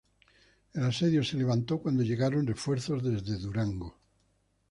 El 0.73 0.83
asedio 0.85 1.23
se 1.23 1.37
levantó 1.37 1.77
cuando 1.79 2.01
llegaron 2.01 2.47
refuerzos 2.47 3.03
desde 3.03 3.37
Durango. 3.37 3.99